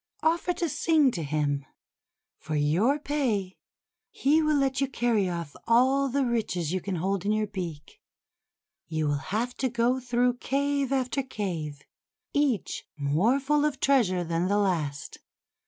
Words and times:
Offer 0.23 0.53
to 0.53 0.67
sing 0.67 1.11
to 1.11 1.21
him. 1.21 1.63
For 2.39 2.55
your 2.55 2.97
pay, 2.97 3.59
he 4.09 4.41
will 4.41 4.57
let 4.57 4.81
you 4.81 4.87
carry 4.87 5.29
off 5.29 5.55
all 5.67 6.09
the 6.09 6.25
riches 6.25 6.73
you 6.73 6.81
can 6.81 6.95
hold 6.95 7.23
in 7.23 7.31
your 7.31 7.45
beak. 7.45 8.01
You 8.87 9.05
will 9.05 9.19
have 9.29 9.53
to 9.57 9.69
go 9.69 9.99
through 9.99 10.37
cave 10.37 10.91
after 10.91 11.21
cave, 11.21 11.83
each 12.33 12.83
more 12.97 13.39
full 13.39 13.63
of 13.63 13.79
treasure 13.79 14.23
than 14.23 14.47
the 14.47 14.57
last. 14.57 15.19